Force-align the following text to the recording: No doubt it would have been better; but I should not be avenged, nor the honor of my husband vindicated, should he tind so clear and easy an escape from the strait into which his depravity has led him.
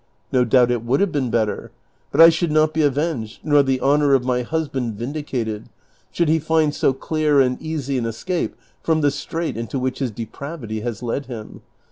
No 0.31 0.43
doubt 0.43 0.71
it 0.71 0.83
would 0.83 0.99
have 0.99 1.11
been 1.11 1.29
better; 1.29 1.71
but 2.11 2.19
I 2.19 2.29
should 2.29 2.51
not 2.51 2.73
be 2.73 2.81
avenged, 2.81 3.41
nor 3.43 3.61
the 3.61 3.79
honor 3.81 4.15
of 4.15 4.25
my 4.25 4.41
husband 4.41 4.95
vindicated, 4.95 5.69
should 6.11 6.27
he 6.27 6.39
tind 6.39 6.73
so 6.73 6.91
clear 6.91 7.39
and 7.39 7.61
easy 7.61 7.99
an 7.99 8.07
escape 8.07 8.55
from 8.81 9.01
the 9.01 9.11
strait 9.11 9.55
into 9.55 9.77
which 9.77 9.99
his 9.99 10.09
depravity 10.09 10.79
has 10.79 11.03
led 11.03 11.27
him. 11.27 11.61